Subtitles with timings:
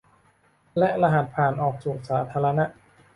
[0.77, 2.65] และรหัสผ่านออกสู่สาธารณะ